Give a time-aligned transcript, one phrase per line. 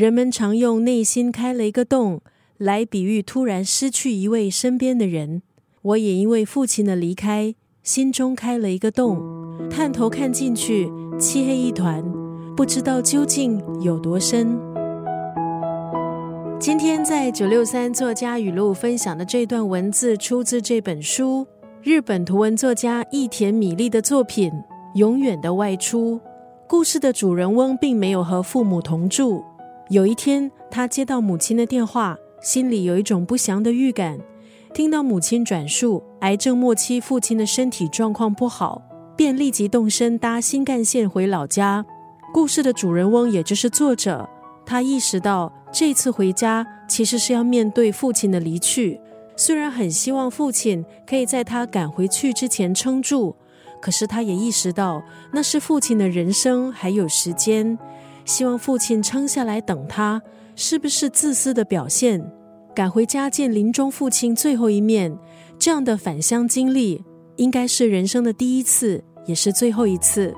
[0.00, 2.22] 人们常用内心开了一个洞
[2.56, 5.42] 来比喻突然失去一位身边的人。
[5.82, 9.20] 我也因为父亲的离开，心中开了一个洞，
[9.68, 12.02] 探头看进去，漆黑一团，
[12.56, 14.58] 不知道究竟有多深。
[16.58, 21.46] 今天在九六三作家语录分享的这段文字，出自这本书，
[21.82, 24.50] 日本图文作家义田米粒的作品
[24.94, 26.16] 《永远的外出》。
[26.66, 29.44] 故事的主人翁并没有和父母同住。
[29.90, 34.20] 有一天，他接到母亲的电话，心里有一种不祥的预感。
[34.72, 38.80] 听到母亲转述癌症末期父亲的身体状况不好，
[39.16, 41.84] 便立即动身搭新干线回老家。
[42.32, 44.30] 故事的主人翁也就是作者，
[44.64, 49.00] 他意识到这次回家其实是要面对父亲的离去。
[49.36, 53.34] 虽然很希望父亲可以在他赶回去之前撑住，
[53.82, 55.02] 可是他也意识到
[55.32, 57.76] 那是父亲的人生还有时间。
[58.24, 60.20] 希望父亲撑下来等他，
[60.54, 62.24] 是不是自私的表现？
[62.74, 65.16] 赶回家见临终父亲最后一面，
[65.58, 67.04] 这样的返乡经历，
[67.36, 70.32] 应该是人生的第一次，也是最后一次。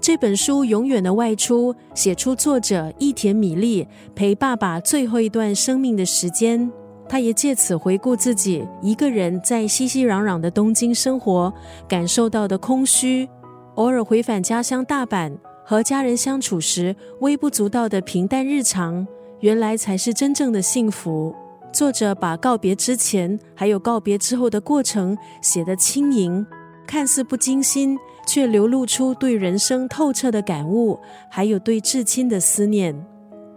[0.00, 6.70] 这本书《永远的外出》写出作者伊田米粒陪爸爸最后一段生命的时间，
[7.08, 11.52] 他也借此回顾自己一个人在熙熙攘攘的东京生活
[11.88, 13.28] 感受到的空虚，
[13.74, 15.36] 偶尔回返家乡大阪。
[15.68, 19.04] 和家人相处时微不足道的平淡日常，
[19.40, 21.34] 原来才是真正的幸福。
[21.72, 26.46] 作者把告别之前还有告别之后的过程写得轻盈，
[26.86, 30.96] 看似不精心，却流露出对人生透彻的感悟，
[31.28, 32.94] 还有对至亲的思念。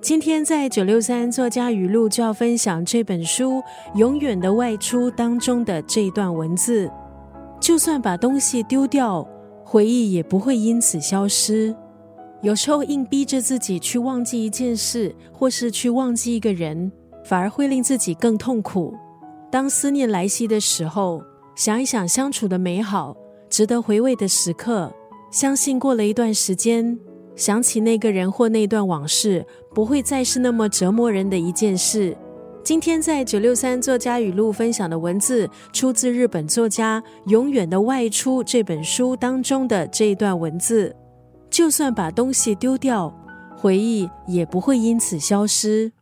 [0.00, 3.54] 今天在九六三作家语录就要分享这本书
[3.96, 6.88] 《永远的外出》当中的这一段文字：
[7.58, 9.26] 就算把东西丢掉，
[9.64, 11.74] 回忆也不会因此消失。
[12.46, 16.92] 有时候硬逼着自己去忘记一件事，或是去忘记一个人，
[17.24, 18.94] 反而会令自己更痛苦。
[19.50, 21.20] 当思念来袭的时候，
[21.56, 23.16] 想一想相处的美好、
[23.50, 24.94] 值得回味的时刻，
[25.28, 26.96] 相信过了一段时间，
[27.34, 32.16] 想起那个人或那段往事，不会再是那么折磨人的一件事。
[32.62, 40.94] 今天在九六三作家语录分享的文字，出自日本作家《永远的外出》这本书当中的这一段文字。
[41.50, 43.12] 就算把东西丢掉，
[43.56, 45.92] 回忆也不会因此消失。